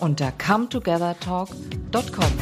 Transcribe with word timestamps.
unter 0.00 0.32
cometogethertalk.com. 0.32 2.32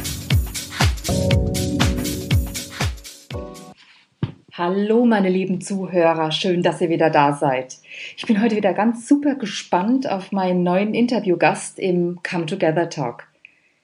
Hallo 4.53 5.05
meine 5.05 5.27
lieben 5.27 5.59
Zuhörer, 5.59 6.31
schön, 6.31 6.63
dass 6.63 6.79
ihr 6.79 6.89
wieder 6.89 7.09
da 7.09 7.33
seid. 7.33 7.75
Ich 8.15 8.25
bin 8.25 8.41
heute 8.41 8.55
wieder 8.55 8.73
ganz 8.73 9.05
super 9.05 9.35
gespannt 9.35 10.09
auf 10.09 10.31
meinen 10.31 10.63
neuen 10.63 10.93
Interviewgast 10.93 11.77
im 11.77 12.21
Come 12.23 12.45
Together 12.45 12.89
Talk. 12.89 13.27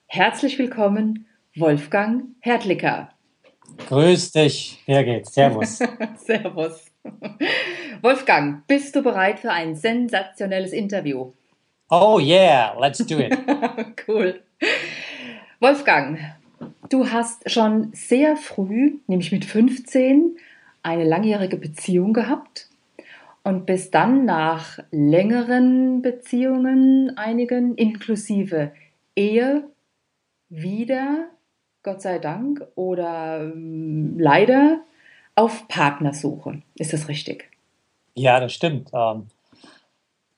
Herzlich 0.07 0.57
willkommen, 0.57 1.26
Wolfgang 1.55 2.23
Hertlicker. 2.40 3.09
Grüß 3.90 4.31
dich, 4.31 4.81
Birgit. 4.85 5.27
Servus. 5.27 5.79
Servus. 6.17 6.85
Wolfgang, 8.01 8.65
bist 8.67 8.95
du 8.95 9.03
bereit 9.03 9.40
für 9.40 9.51
ein 9.51 9.76
sensationelles 9.76 10.71
Interview? 10.71 11.34
Oh 11.93 12.19
yeah, 12.19 12.73
let's 12.79 12.99
do 12.99 13.19
it. 13.19 13.37
cool. 14.07 14.39
Wolfgang, 15.59 16.19
du 16.87 17.11
hast 17.11 17.51
schon 17.51 17.91
sehr 17.93 18.37
früh, 18.37 18.99
nämlich 19.07 19.33
mit 19.33 19.43
15, 19.43 20.37
eine 20.83 21.03
langjährige 21.03 21.57
Beziehung 21.57 22.13
gehabt 22.13 22.70
und 23.43 23.65
bist 23.65 23.93
dann 23.93 24.23
nach 24.23 24.79
längeren 24.91 26.01
Beziehungen, 26.01 27.17
einigen 27.17 27.75
inklusive 27.75 28.71
Ehe, 29.17 29.65
wieder, 30.48 31.27
Gott 31.83 32.01
sei 32.01 32.20
Dank, 32.20 32.65
oder 32.76 33.41
ähm, 33.41 34.17
leider 34.17 34.79
auf 35.35 35.67
Partnersuche. 35.67 36.61
Ist 36.76 36.93
das 36.93 37.09
richtig? 37.09 37.49
Ja, 38.15 38.39
das 38.39 38.53
stimmt. 38.53 38.91
Ähm, 38.93 39.27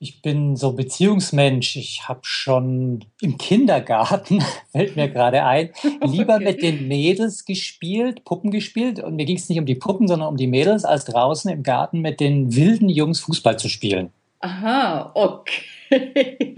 ich 0.04 0.20
bin 0.20 0.54
so 0.54 0.72
Beziehungsmensch. 0.72 1.76
Ich 1.76 2.06
habe 2.06 2.20
schon 2.22 3.06
im 3.22 3.38
Kindergarten, 3.38 4.44
fällt 4.72 4.96
mir 4.96 5.08
gerade 5.08 5.44
ein, 5.44 5.70
lieber 6.04 6.34
okay. 6.34 6.44
mit 6.44 6.62
den 6.62 6.86
Mädels 6.88 7.46
gespielt, 7.46 8.22
Puppen 8.24 8.50
gespielt. 8.50 9.00
Und 9.00 9.16
mir 9.16 9.24
ging 9.24 9.38
es 9.38 9.48
nicht 9.48 9.58
um 9.58 9.64
die 9.64 9.74
Puppen, 9.74 10.06
sondern 10.06 10.28
um 10.28 10.36
die 10.36 10.46
Mädels, 10.46 10.84
als 10.84 11.06
draußen 11.06 11.50
im 11.50 11.62
Garten 11.62 12.00
mit 12.00 12.20
den 12.20 12.54
wilden 12.54 12.90
Jungs 12.90 13.20
Fußball 13.20 13.58
zu 13.58 13.70
spielen. 13.70 14.10
Aha, 14.40 15.10
okay. 15.14 15.64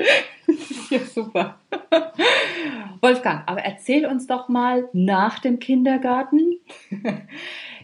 ja, 0.90 0.98
super. 1.14 1.54
Wolfgang, 3.00 3.44
aber 3.46 3.60
erzähl 3.60 4.06
uns 4.06 4.26
doch 4.26 4.48
mal 4.48 4.88
nach 4.92 5.38
dem 5.38 5.60
Kindergarten 5.60 6.58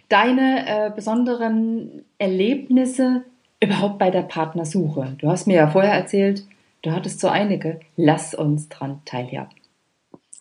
deine 0.08 0.66
äh, 0.66 0.90
besonderen 0.90 2.04
Erlebnisse 2.18 3.24
überhaupt 3.62 3.98
bei 3.98 4.10
der 4.10 4.22
Partnersuche? 4.22 5.16
Du 5.18 5.28
hast 5.28 5.46
mir 5.46 5.56
ja 5.56 5.70
vorher 5.70 5.94
erzählt, 5.94 6.44
du 6.82 6.92
hattest 6.92 7.20
so 7.20 7.28
einige. 7.28 7.80
Lass 7.96 8.34
uns 8.34 8.68
dran 8.68 9.00
teilhaben. 9.04 9.54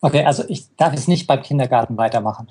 Okay, 0.01 0.25
also 0.25 0.43
ich 0.47 0.75
darf 0.75 0.93
es 0.93 1.07
nicht 1.07 1.27
beim 1.27 1.41
Kindergarten 1.41 1.97
weitermachen. 1.97 2.47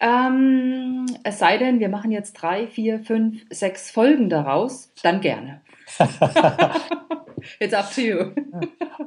Ähm, 0.00 1.06
es 1.24 1.38
sei 1.38 1.58
denn, 1.58 1.80
wir 1.80 1.88
machen 1.88 2.12
jetzt 2.12 2.34
drei, 2.34 2.66
vier, 2.66 3.00
fünf, 3.00 3.42
sechs 3.50 3.90
Folgen 3.90 4.28
daraus, 4.28 4.92
dann 5.02 5.20
gerne. 5.20 5.62
It's 7.58 7.72
up 7.74 7.92
to 7.94 8.00
you. 8.00 8.32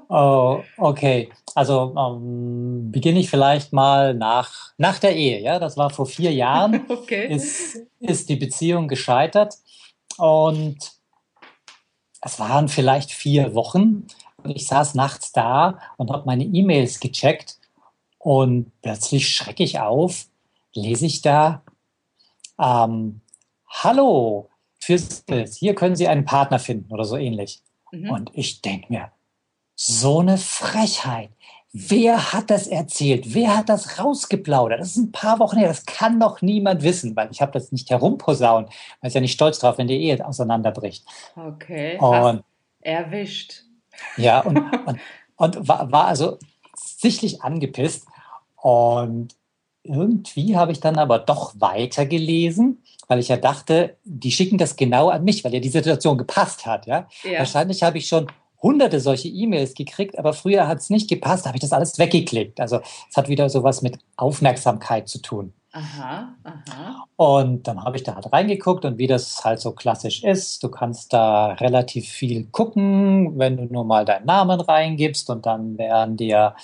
oh, 0.09 0.63
okay. 0.77 1.29
Also 1.53 1.93
ähm, 1.97 2.91
beginne 2.91 3.19
ich 3.19 3.29
vielleicht 3.29 3.73
mal 3.73 4.13
nach, 4.13 4.71
nach 4.77 4.99
der 4.99 5.15
Ehe. 5.15 5.41
Ja, 5.41 5.59
das 5.59 5.77
war 5.77 5.89
vor 5.89 6.05
vier 6.05 6.31
Jahren. 6.31 6.85
okay. 6.89 7.27
Ist, 7.27 7.77
ist 7.99 8.29
die 8.29 8.37
Beziehung 8.37 8.87
gescheitert. 8.87 9.55
Und 10.17 10.93
es 12.21 12.39
waren 12.39 12.67
vielleicht 12.67 13.11
vier 13.11 13.53
Wochen. 13.53 14.07
Und 14.43 14.51
ich 14.51 14.67
saß 14.67 14.95
nachts 14.95 15.31
da 15.31 15.79
und 15.97 16.11
habe 16.11 16.25
meine 16.25 16.43
E-Mails 16.43 16.99
gecheckt. 16.99 17.57
Und 18.17 18.71
plötzlich 18.81 19.29
schrecke 19.35 19.63
ich 19.63 19.79
auf, 19.79 20.27
lese 20.73 21.05
ich 21.05 21.21
da, 21.21 21.63
ähm, 22.59 23.21
Hallo, 23.67 24.49
fürs 24.79 25.23
hier 25.57 25.75
können 25.75 25.95
Sie 25.95 26.07
einen 26.07 26.25
Partner 26.25 26.59
finden 26.59 26.91
oder 26.91 27.05
so 27.05 27.15
ähnlich. 27.15 27.61
Mhm. 27.91 28.09
Und 28.09 28.31
ich 28.33 28.61
denke 28.61 28.91
mir, 28.91 29.11
so 29.75 30.19
eine 30.19 30.37
Frechheit. 30.37 31.31
Wer 31.73 32.33
hat 32.33 32.49
das 32.49 32.67
erzählt? 32.67 33.33
Wer 33.33 33.55
hat 33.55 33.69
das 33.69 33.97
rausgeplaudert? 33.97 34.81
Das 34.81 34.89
ist 34.89 34.97
ein 34.97 35.11
paar 35.13 35.39
Wochen 35.39 35.57
her. 35.57 35.69
Das 35.69 35.85
kann 35.85 36.19
doch 36.19 36.41
niemand 36.41 36.83
wissen, 36.83 37.15
weil 37.15 37.29
ich 37.31 37.41
habe 37.41 37.53
das 37.53 37.71
nicht 37.71 37.89
herumposaunt. 37.89 38.67
Man 39.01 39.07
ist 39.07 39.13
ja 39.13 39.21
nicht 39.21 39.33
stolz 39.33 39.59
drauf, 39.59 39.77
wenn 39.77 39.87
die 39.87 40.01
Ehe 40.01 40.25
auseinanderbricht. 40.25 41.05
Okay. 41.35 41.97
Und, 41.97 42.43
erwischt. 42.81 43.63
Ja, 44.17 44.41
und, 44.41 44.57
und, 44.85 44.99
und 45.37 45.67
war, 45.67 45.89
war 45.91 46.07
also 46.07 46.37
sichtlich 46.75 47.41
angepisst. 47.41 48.05
Und 48.57 49.35
irgendwie 49.83 50.57
habe 50.57 50.73
ich 50.73 50.81
dann 50.81 50.97
aber 50.97 51.19
doch 51.19 51.53
weitergelesen, 51.57 52.83
weil 53.07 53.19
ich 53.19 53.29
ja 53.29 53.37
dachte, 53.37 53.97
die 54.03 54.31
schicken 54.31 54.57
das 54.57 54.75
genau 54.75 55.09
an 55.09 55.23
mich, 55.23 55.43
weil 55.43 55.53
ja 55.53 55.61
die 55.61 55.69
Situation 55.69 56.17
gepasst 56.17 56.65
hat. 56.65 56.85
Ja? 56.85 57.07
ja. 57.23 57.39
Wahrscheinlich 57.39 57.81
habe 57.81 57.97
ich 57.97 58.07
schon 58.07 58.27
hunderte 58.61 58.99
solche 58.99 59.27
E-Mails 59.27 59.73
gekriegt, 59.73 60.17
aber 60.19 60.33
früher 60.33 60.67
hat 60.67 60.79
es 60.79 60.89
nicht 60.89 61.09
gepasst, 61.09 61.45
habe 61.45 61.57
ich 61.57 61.61
das 61.61 61.73
alles 61.73 61.97
weggeklickt. 61.97 62.59
Also 62.59 62.79
es 63.09 63.17
hat 63.17 63.27
wieder 63.27 63.49
sowas 63.49 63.81
mit 63.81 63.97
Aufmerksamkeit 64.17 65.07
zu 65.07 65.21
tun. 65.21 65.53
Aha, 65.73 66.35
aha. 66.43 67.05
Und 67.15 67.65
dann 67.65 67.81
habe 67.85 67.95
ich 67.95 68.03
da 68.03 68.15
halt 68.15 68.31
reingeguckt 68.33 68.83
und 68.83 68.97
wie 68.97 69.07
das 69.07 69.45
halt 69.45 69.61
so 69.61 69.71
klassisch 69.71 70.21
ist, 70.21 70.63
du 70.63 70.69
kannst 70.69 71.13
da 71.13 71.53
relativ 71.53 72.09
viel 72.09 72.45
gucken, 72.47 73.39
wenn 73.39 73.55
du 73.55 73.63
nur 73.71 73.85
mal 73.85 74.03
deinen 74.03 74.25
Namen 74.25 74.59
reingibst 74.59 75.29
und 75.29 75.45
dann 75.45 75.77
werden 75.77 76.17
dir 76.17 76.55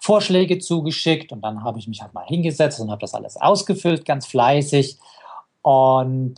Vorschläge 0.00 0.60
zugeschickt 0.60 1.30
und 1.30 1.42
dann 1.42 1.62
habe 1.62 1.78
ich 1.78 1.88
mich 1.88 2.00
halt 2.00 2.14
mal 2.14 2.24
hingesetzt 2.24 2.80
und 2.80 2.90
habe 2.90 3.02
das 3.02 3.12
alles 3.12 3.36
ausgefüllt, 3.36 4.06
ganz 4.06 4.26
fleißig. 4.26 4.98
Und 5.60 6.36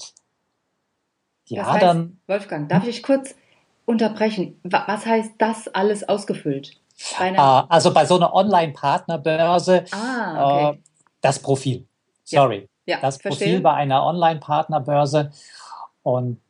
ja, 1.47 1.62
das 1.62 1.72
heißt, 1.72 1.82
dann. 1.82 2.21
Wolfgang, 2.26 2.69
darf 2.69 2.88
ich 2.88 3.05
kurz 3.05 3.37
unterbrechen. 3.87 4.61
Was 4.63 5.07
heißt 5.07 5.35
das 5.39 5.69
alles 5.69 6.07
ausgefüllt? 6.07 6.73
Ah, 7.19 7.67
also 7.69 7.93
bei 7.93 8.05
so 8.07 8.17
einer 8.17 8.35
Online-Partnerbörse 8.35 9.85
ah, 9.93 10.45
okay. 10.45 10.77
äh, 10.77 10.79
das 11.21 11.39
Profil. 11.39 11.87
Sorry. 12.25 12.69
Ja, 12.87 12.97
ja, 12.97 13.01
das 13.01 13.17
verstehe. 13.19 13.49
Profil 13.49 13.61
bei 13.61 13.75
einer 13.75 14.05
Online-Partnerbörse. 14.05 15.31
Und 16.03 16.41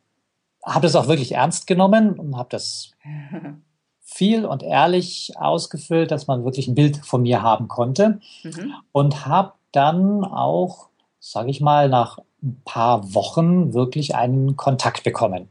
habe 0.65 0.81
das 0.81 0.95
auch 0.95 1.07
wirklich 1.07 1.33
ernst 1.33 1.67
genommen 1.67 2.19
und 2.19 2.37
habe 2.37 2.49
das 2.51 2.91
viel 4.01 4.45
und 4.45 4.63
ehrlich 4.63 5.33
ausgefüllt, 5.37 6.11
dass 6.11 6.27
man 6.27 6.43
wirklich 6.43 6.67
ein 6.67 6.75
Bild 6.75 6.97
von 7.05 7.21
mir 7.21 7.41
haben 7.41 7.67
konnte. 7.67 8.19
Mhm. 8.43 8.73
Und 8.91 9.25
habe 9.25 9.53
dann 9.71 10.23
auch, 10.23 10.89
sage 11.19 11.49
ich 11.49 11.61
mal, 11.61 11.89
nach 11.89 12.19
ein 12.41 12.61
paar 12.65 13.13
Wochen 13.13 13.73
wirklich 13.73 14.15
einen 14.15 14.55
Kontakt 14.55 15.03
bekommen. 15.03 15.49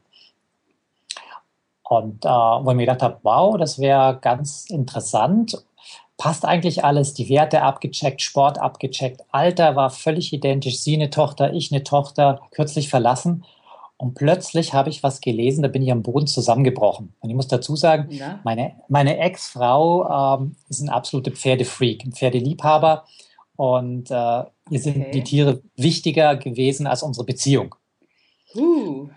Und 1.88 2.24
äh, 2.24 2.28
wo 2.28 2.70
ich 2.70 2.76
mir 2.76 2.86
gedacht 2.86 3.02
habe, 3.02 3.18
wow, 3.22 3.56
das 3.56 3.78
wäre 3.78 4.18
ganz 4.20 4.66
interessant. 4.68 5.64
Passt 6.18 6.44
eigentlich 6.44 6.82
alles, 6.82 7.14
die 7.14 7.28
Werte 7.28 7.62
abgecheckt, 7.62 8.22
Sport 8.22 8.58
abgecheckt, 8.58 9.22
Alter 9.30 9.76
war 9.76 9.90
völlig 9.90 10.32
identisch, 10.32 10.80
sie 10.80 10.94
eine 10.94 11.10
Tochter, 11.10 11.52
ich 11.52 11.70
eine 11.70 11.84
Tochter, 11.84 12.40
kürzlich 12.50 12.88
verlassen. 12.88 13.44
Und 13.98 14.14
plötzlich 14.14 14.74
habe 14.74 14.90
ich 14.90 15.02
was 15.02 15.20
gelesen, 15.20 15.62
da 15.62 15.68
bin 15.68 15.82
ich 15.82 15.92
am 15.92 16.02
Boden 16.02 16.26
zusammengebrochen. 16.26 17.14
Und 17.20 17.30
ich 17.30 17.36
muss 17.36 17.48
dazu 17.48 17.76
sagen, 17.76 18.10
ja. 18.10 18.40
meine, 18.44 18.74
meine 18.88 19.18
Ex-Frau 19.18 20.38
ähm, 20.38 20.56
ist 20.68 20.80
ein 20.80 20.90
absoluter 20.90 21.30
Pferdefreak, 21.30 22.04
ein 22.04 22.12
Pferdeliebhaber. 22.12 23.04
Und 23.56 24.10
äh, 24.10 24.14
ihr 24.14 24.44
okay. 24.68 24.78
sind 24.78 25.14
die 25.14 25.24
Tiere 25.24 25.62
wichtiger 25.76 26.36
gewesen 26.36 26.86
als 26.86 27.02
unsere 27.02 27.24
Beziehung. 27.24 27.74
Uh. 28.54 29.08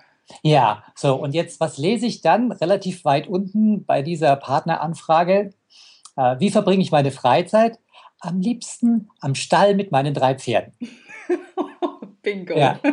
Ja, 0.43 0.83
so 0.95 1.15
und 1.15 1.33
jetzt, 1.33 1.59
was 1.59 1.77
lese 1.77 2.05
ich 2.05 2.21
dann 2.21 2.51
relativ 2.51 3.05
weit 3.05 3.27
unten 3.27 3.85
bei 3.85 4.01
dieser 4.01 4.35
Partneranfrage? 4.35 5.53
Äh, 6.15 6.35
wie 6.39 6.51
verbringe 6.51 6.81
ich 6.81 6.91
meine 6.91 7.11
Freizeit? 7.11 7.79
Am 8.19 8.41
liebsten 8.41 9.09
am 9.21 9.35
Stall 9.35 9.75
mit 9.75 9.91
meinen 9.91 10.13
drei 10.13 10.35
Pferden. 10.35 10.73
Bingo. 12.21 12.57
Ja. 12.57 12.79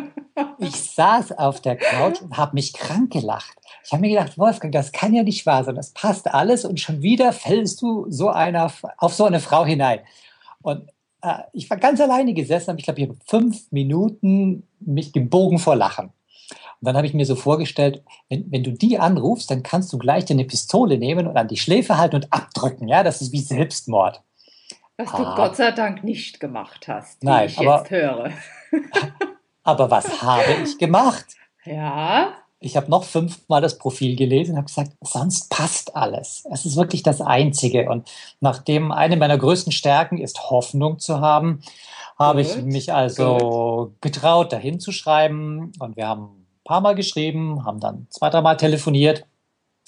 Ich 0.58 0.74
saß 0.74 1.32
auf 1.32 1.62
der 1.62 1.76
Couch 1.76 2.20
und 2.20 2.36
habe 2.36 2.54
mich 2.54 2.74
krank 2.74 3.10
gelacht. 3.10 3.56
Ich 3.82 3.92
habe 3.92 4.02
mir 4.02 4.10
gedacht, 4.10 4.36
Wolfgang, 4.36 4.70
das 4.70 4.92
kann 4.92 5.14
ja 5.14 5.22
nicht 5.22 5.46
wahr 5.46 5.64
sein. 5.64 5.76
Das 5.76 5.92
passt 5.92 6.28
alles 6.28 6.66
und 6.66 6.78
schon 6.78 7.00
wieder 7.00 7.32
fällst 7.32 7.80
du 7.80 8.04
so 8.10 8.28
einer 8.28 8.70
auf 8.98 9.14
so 9.14 9.24
eine 9.24 9.40
Frau 9.40 9.64
hinein. 9.64 10.00
Und 10.60 10.90
äh, 11.22 11.38
ich 11.52 11.70
war 11.70 11.78
ganz 11.78 12.00
alleine 12.00 12.34
gesessen, 12.34 12.70
aber 12.70 12.78
ich 12.78 12.84
glaube, 12.84 13.00
ich 13.00 13.08
habe 13.08 13.18
fünf 13.26 13.72
Minuten 13.72 14.66
mich 14.80 15.14
gebogen 15.14 15.58
vor 15.58 15.76
Lachen. 15.76 16.12
Und 16.86 16.90
dann 16.90 16.98
habe 16.98 17.08
ich 17.08 17.14
mir 17.14 17.26
so 17.26 17.34
vorgestellt, 17.34 18.04
wenn, 18.28 18.48
wenn 18.52 18.62
du 18.62 18.70
die 18.70 19.00
anrufst, 19.00 19.50
dann 19.50 19.64
kannst 19.64 19.92
du 19.92 19.98
gleich 19.98 20.24
deine 20.24 20.44
Pistole 20.44 20.98
nehmen 20.98 21.26
und 21.26 21.36
an 21.36 21.48
die 21.48 21.56
Schläfe 21.56 21.98
halten 21.98 22.14
und 22.14 22.32
abdrücken. 22.32 22.86
Ja, 22.86 23.02
das 23.02 23.20
ist 23.20 23.32
wie 23.32 23.40
Selbstmord. 23.40 24.22
Was 24.96 25.10
du 25.10 25.16
ah. 25.16 25.34
Gott 25.34 25.56
sei 25.56 25.72
Dank 25.72 26.04
nicht 26.04 26.38
gemacht 26.38 26.86
hast, 26.86 27.20
wie 27.22 27.26
Nein, 27.26 27.48
ich 27.48 27.58
aber, 27.58 27.78
jetzt 27.78 27.90
höre. 27.90 28.30
aber 29.64 29.90
was 29.90 30.22
habe 30.22 30.44
ich 30.62 30.78
gemacht? 30.78 31.26
Ja. 31.64 32.34
Ich 32.60 32.76
habe 32.76 32.88
noch 32.88 33.02
fünfmal 33.02 33.60
das 33.60 33.78
Profil 33.78 34.14
gelesen 34.14 34.52
und 34.52 34.58
habe 34.58 34.66
gesagt, 34.66 34.92
sonst 35.00 35.50
passt 35.50 35.96
alles. 35.96 36.44
Es 36.52 36.66
ist 36.66 36.76
wirklich 36.76 37.02
das 37.02 37.20
Einzige. 37.20 37.90
Und 37.90 38.08
nachdem 38.38 38.92
eine 38.92 39.16
meiner 39.16 39.38
größten 39.38 39.72
Stärken 39.72 40.18
ist, 40.18 40.50
Hoffnung 40.50 41.00
zu 41.00 41.20
haben, 41.20 41.62
habe 42.16 42.42
ich 42.42 42.62
mich 42.62 42.92
also 42.92 43.88
Gut. 43.90 44.02
getraut, 44.02 44.52
dahin 44.52 44.78
zu 44.78 44.92
schreiben. 44.92 45.72
Und 45.80 45.96
wir 45.96 46.06
haben 46.06 46.35
paar 46.66 46.80
Mal 46.80 46.94
geschrieben, 46.94 47.64
haben 47.64 47.80
dann 47.80 48.06
zwei, 48.10 48.30
dreimal 48.30 48.56
telefoniert 48.56 49.26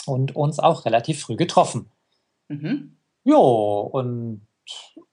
und 0.06 0.34
uns 0.34 0.58
auch 0.58 0.84
relativ 0.84 1.20
früh 1.20 1.36
getroffen. 1.36 1.90
Mhm. 2.48 2.96
Jo, 3.24 3.80
und 3.92 4.46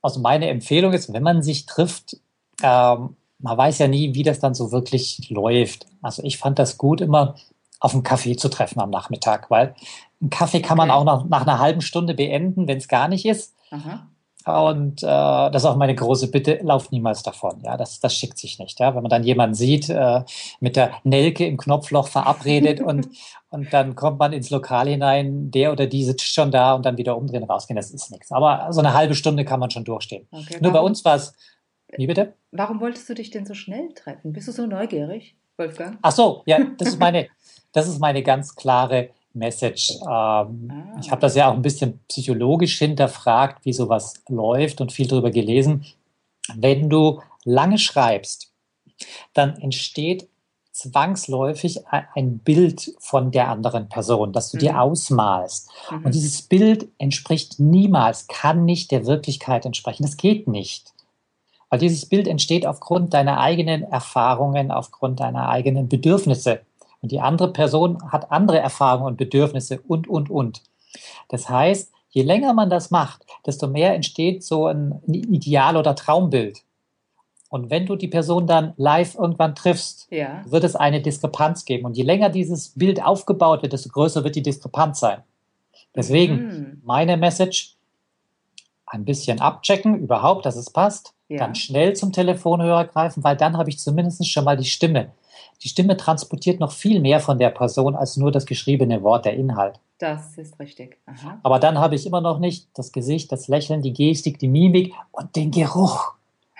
also 0.01 0.19
meine 0.19 0.49
Empfehlung 0.49 0.93
ist, 0.93 1.11
wenn 1.11 1.23
man 1.23 1.43
sich 1.43 1.65
trifft, 1.65 2.17
ähm, 2.61 3.15
man 3.39 3.57
weiß 3.57 3.79
ja 3.79 3.87
nie, 3.87 4.13
wie 4.15 4.23
das 4.23 4.39
dann 4.39 4.55
so 4.55 4.71
wirklich 4.71 5.29
läuft. 5.29 5.87
Also 6.01 6.23
ich 6.23 6.37
fand 6.37 6.59
das 6.59 6.77
gut, 6.77 7.01
immer 7.01 7.35
auf 7.79 7.93
einen 7.93 8.03
Kaffee 8.03 8.35
zu 8.35 8.49
treffen 8.49 8.79
am 8.79 8.89
Nachmittag, 8.89 9.51
weil 9.51 9.75
einen 10.21 10.29
Kaffee 10.29 10.61
kann 10.61 10.77
man 10.77 10.91
auch 10.91 11.03
nach, 11.03 11.25
nach 11.25 11.41
einer 11.41 11.59
halben 11.59 11.81
Stunde 11.81 12.13
beenden, 12.13 12.67
wenn 12.67 12.77
es 12.77 12.87
gar 12.87 13.07
nicht 13.07 13.25
ist. 13.25 13.53
Aha. 13.71 14.07
Und 14.45 15.01
äh, 15.01 15.05
das 15.07 15.63
ist 15.63 15.65
auch 15.65 15.75
meine 15.75 15.95
große 15.95 16.29
Bitte, 16.29 16.59
lauft 16.61 16.91
niemals 16.91 17.23
davon. 17.23 17.61
Ja, 17.63 17.77
das, 17.77 17.99
das 17.99 18.15
schickt 18.15 18.37
sich 18.37 18.59
nicht. 18.59 18.79
Ja, 18.79 18.93
wenn 18.95 19.01
man 19.01 19.09
dann 19.09 19.23
jemanden 19.23 19.55
sieht, 19.55 19.89
äh, 19.89 20.21
mit 20.59 20.75
der 20.75 20.91
Nelke 21.03 21.47
im 21.47 21.57
Knopfloch 21.57 22.07
verabredet 22.07 22.79
und, 22.79 23.09
und 23.49 23.73
dann 23.73 23.95
kommt 23.95 24.19
man 24.19 24.33
ins 24.33 24.51
Lokal 24.51 24.87
hinein, 24.87 25.49
der 25.49 25.71
oder 25.71 25.87
die 25.87 26.03
sitzt 26.03 26.31
schon 26.31 26.51
da 26.51 26.73
und 26.73 26.85
dann 26.85 26.97
wieder 26.97 27.17
umdrehen, 27.17 27.43
rausgehen, 27.43 27.75
das 27.75 27.89
ist 27.89 28.11
nichts. 28.11 28.31
Aber 28.31 28.67
so 28.71 28.81
eine 28.81 28.93
halbe 28.93 29.15
Stunde 29.15 29.45
kann 29.45 29.59
man 29.59 29.71
schon 29.71 29.83
durchstehen. 29.83 30.27
Okay, 30.31 30.57
Nur 30.61 30.71
bei 30.71 30.79
uns 30.79 31.03
war 31.03 31.15
es. 31.15 31.33
Wie 31.97 32.07
bitte? 32.07 32.33
Warum 32.51 32.81
wolltest 32.81 33.09
du 33.09 33.15
dich 33.15 33.31
denn 33.31 33.45
so 33.45 33.53
schnell 33.53 33.93
treffen? 33.95 34.33
Bist 34.33 34.47
du 34.47 34.51
so 34.51 34.67
neugierig, 34.67 35.35
Wolfgang? 35.57 35.97
Ach 36.01 36.11
so, 36.11 36.43
ja, 36.45 36.59
das 36.77 36.89
ist 36.89 36.99
meine, 36.99 37.29
das 37.71 37.87
ist 37.87 37.99
meine 37.99 38.21
ganz 38.21 38.55
klare 38.55 39.09
Message. 39.35 39.91
Ähm, 40.01 40.07
ah. 40.71 40.97
Ich 40.99 41.11
habe 41.11 41.21
das 41.21 41.35
ja 41.35 41.49
auch 41.49 41.53
ein 41.53 41.61
bisschen 41.61 41.99
psychologisch 42.07 42.77
hinterfragt, 42.77 43.65
wie 43.65 43.73
sowas 43.73 44.15
läuft 44.29 44.81
und 44.81 44.91
viel 44.91 45.07
darüber 45.07 45.31
gelesen. 45.31 45.85
Wenn 46.55 46.89
du 46.89 47.21
lange 47.43 47.77
schreibst, 47.77 48.51
dann 49.33 49.57
entsteht 49.57 50.27
zwangsläufig 50.71 51.87
ein 51.87 52.39
Bild 52.39 52.95
von 52.99 53.31
der 53.31 53.47
anderen 53.47 53.87
Person, 53.87 54.33
das 54.33 54.51
du 54.51 54.57
mhm. 54.57 54.59
dir 54.59 54.81
ausmalst. 54.81 55.69
Mhm. 55.89 56.05
Und 56.05 56.15
dieses 56.15 56.41
Bild 56.41 56.89
entspricht 56.97 57.59
niemals, 57.59 58.27
kann 58.27 58.65
nicht 58.65 58.91
der 58.91 59.05
Wirklichkeit 59.05 59.65
entsprechen. 59.65 60.03
Das 60.03 60.17
geht 60.17 60.49
nicht. 60.49 60.93
Weil 61.69 61.79
dieses 61.79 62.05
Bild 62.05 62.27
entsteht 62.27 62.65
aufgrund 62.65 63.13
deiner 63.13 63.39
eigenen 63.39 63.83
Erfahrungen, 63.83 64.69
aufgrund 64.69 65.21
deiner 65.21 65.47
eigenen 65.47 65.87
Bedürfnisse. 65.87 66.61
Und 67.05 67.11
die 67.11 67.21
andere 67.21 67.53
Person 67.53 67.99
hat 68.11 68.31
andere 68.31 68.57
Erfahrungen 68.57 69.05
und 69.05 69.17
Bedürfnisse 69.17 69.79
und, 69.87 70.07
und, 70.07 70.31
und. 70.31 70.63
Das 71.29 71.47
heißt, 71.47 71.91
je 72.09 72.23
länger 72.23 72.55
man 72.55 72.71
das 72.71 72.89
macht, 72.89 73.27
desto 73.45 73.67
mehr 73.67 73.93
entsteht 73.93 74.43
so 74.43 74.65
ein 74.65 75.03
Ideal- 75.05 75.77
oder 75.77 75.93
Traumbild. 75.93 76.63
Und 77.49 77.69
wenn 77.69 77.85
du 77.85 77.95
die 77.95 78.07
Person 78.07 78.47
dann 78.47 78.73
live 78.77 79.13
irgendwann 79.13 79.53
triffst, 79.53 80.07
ja. 80.09 80.43
wird 80.47 80.63
es 80.63 80.75
eine 80.75 80.99
Diskrepanz 80.99 81.65
geben. 81.65 81.85
Und 81.85 81.95
je 81.95 82.01
länger 82.01 82.31
dieses 82.31 82.69
Bild 82.69 83.03
aufgebaut 83.03 83.61
wird, 83.61 83.73
desto 83.73 83.89
größer 83.89 84.23
wird 84.23 84.35
die 84.35 84.41
Diskrepanz 84.41 84.99
sein. 84.99 85.19
Deswegen 85.95 86.35
mhm. 86.37 86.81
meine 86.83 87.17
Message, 87.17 87.75
ein 88.87 89.05
bisschen 89.05 89.41
abchecken, 89.41 89.99
überhaupt, 89.99 90.47
dass 90.47 90.55
es 90.55 90.71
passt, 90.71 91.13
ja. 91.27 91.37
dann 91.37 91.53
schnell 91.53 91.95
zum 91.95 92.11
Telefonhörer 92.11 92.85
greifen, 92.85 93.23
weil 93.23 93.37
dann 93.37 93.57
habe 93.57 93.69
ich 93.69 93.77
zumindest 93.77 94.27
schon 94.27 94.43
mal 94.43 94.57
die 94.57 94.65
Stimme. 94.65 95.11
Die 95.63 95.69
Stimme 95.69 95.97
transportiert 95.97 96.59
noch 96.59 96.71
viel 96.71 96.99
mehr 96.99 97.19
von 97.19 97.37
der 97.37 97.49
Person 97.49 97.95
als 97.95 98.17
nur 98.17 98.31
das 98.31 98.45
geschriebene 98.45 99.03
Wort, 99.03 99.25
der 99.25 99.33
Inhalt. 99.33 99.79
Das 99.97 100.37
ist 100.37 100.59
richtig. 100.59 100.97
Aha. 101.05 101.39
Aber 101.43 101.59
dann 101.59 101.79
habe 101.79 101.95
ich 101.95 102.05
immer 102.05 102.21
noch 102.21 102.39
nicht 102.39 102.67
das 102.73 102.91
Gesicht, 102.91 103.31
das 103.31 103.47
Lächeln, 103.47 103.81
die 103.81 103.93
Gestik, 103.93 104.39
die 104.39 104.49
Mimik 104.49 104.93
und 105.11 105.35
den 105.35 105.51
Geruch. 105.51 106.15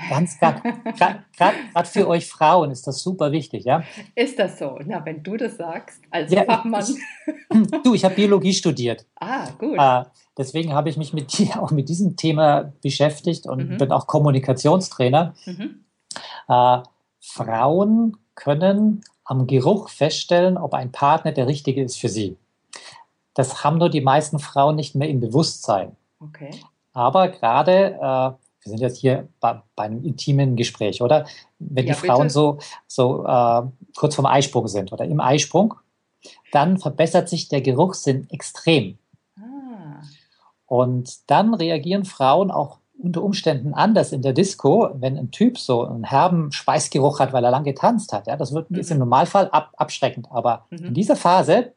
Ganz 0.10 0.38
gerade 0.40 1.86
für 1.86 2.08
euch 2.08 2.28
Frauen 2.28 2.72
ist 2.72 2.86
das 2.86 3.02
super 3.02 3.32
wichtig, 3.32 3.64
ja? 3.64 3.84
Ist 4.14 4.38
das 4.38 4.60
so? 4.60 4.78
Na, 4.86 5.06
wenn 5.06 5.24
du 5.24 5.38
das 5.38 5.56
sagst, 5.56 6.02
als 6.12 6.32
ja, 6.32 6.44
Fachmann. 6.44 6.84
Ich, 6.84 7.82
du, 7.84 7.94
ich 7.94 8.04
habe 8.04 8.16
Biologie 8.16 8.54
studiert. 8.54 9.06
Ah, 9.16 9.48
gut. 9.58 9.78
Äh, 9.78 10.04
deswegen 10.38 10.74
habe 10.74 10.90
ich 10.90 10.98
mich 10.98 11.14
mit, 11.14 11.34
auch 11.58 11.72
mit 11.72 11.88
diesem 11.88 12.18
Thema 12.18 12.74
beschäftigt 12.82 13.48
und 13.48 13.70
mhm. 13.70 13.78
bin 13.78 13.92
auch 13.92 14.06
Kommunikationstrainer. 14.06 15.34
Mhm. 15.46 15.86
Äh, 16.50 16.80
Frauen 17.22 18.18
können 18.36 19.04
am 19.24 19.48
Geruch 19.48 19.90
feststellen, 19.90 20.58
ob 20.58 20.74
ein 20.74 20.92
Partner 20.92 21.32
der 21.32 21.48
richtige 21.48 21.84
ist 21.84 21.98
für 21.98 22.10
sie. 22.10 22.38
Das 23.34 23.64
haben 23.64 23.78
nur 23.78 23.90
die 23.90 24.02
meisten 24.02 24.40
Frauen 24.40 24.76
nicht 24.76 24.96
mehr 24.96 25.10
im 25.10 25.20
Bewusstsein. 25.20 25.96
Okay. 26.20 26.52
Aber 26.94 27.28
gerade, 27.28 27.96
äh, 27.96 28.00
wir 28.00 28.38
sind 28.64 28.80
jetzt 28.80 28.98
hier 28.98 29.28
bei, 29.40 29.62
bei, 29.76 29.84
einem 29.84 30.04
intimen 30.04 30.56
Gespräch, 30.56 31.02
oder? 31.02 31.26
Wenn 31.60 31.88
ja, 31.88 31.94
die 31.94 32.00
Frauen 32.00 32.24
bitte. 32.24 32.34
so, 32.34 32.60
so 32.88 33.26
äh, 33.26 33.64
kurz 33.98 34.16
vorm 34.16 34.28
Eisprung 34.28 34.68
sind 34.68 34.94
oder 34.94 35.06
im 35.06 35.20
Eisprung, 35.20 35.74
dann 36.52 36.78
verbessert 36.78 37.28
sich 37.28 37.50
der 37.50 37.62
Geruchssinn 37.62 38.30
extrem. 38.30 38.98
Ah. 39.38 40.02
Und 40.66 41.30
dann 41.30 41.54
reagieren 41.54 42.06
Frauen 42.06 42.52
auch 42.52 42.80
unter 42.98 43.24
Umständen 43.24 43.74
anders 43.74 44.12
in 44.12 44.22
der 44.22 44.34
Disco, 44.34 44.90
wenn 44.96 45.18
ein 45.18 45.32
Typ 45.32 45.58
so 45.58 45.84
einen 45.84 46.04
herben 46.04 46.52
Schweißgeruch 46.52 47.20
hat, 47.20 47.34
weil 47.34 47.44
er 47.44 47.52
lang 47.52 47.64
getanzt 47.64 48.14
hat. 48.14 48.28
Ja, 48.28 48.38
das 48.38 48.54
wird, 48.54 48.70
ist 48.72 48.92
im 48.92 48.98
mhm. 48.98 49.02
Normalfall 49.02 49.50
ab, 49.50 49.74
abschreckend. 49.78 50.28
Aber 50.32 50.66
mhm. 50.70 50.88
in 50.88 50.94
dieser 50.94 51.16
Phase 51.16 51.74